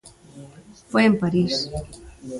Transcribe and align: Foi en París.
Foi 0.91 1.03
en 1.09 1.15
París. 1.21 1.53